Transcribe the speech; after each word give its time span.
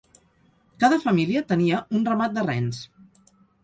Cada 0.85 0.99
família 1.05 1.45
tenia 1.53 1.85
un 2.01 2.11
ramat 2.11 2.37
de 2.41 2.51
rens. 2.53 2.85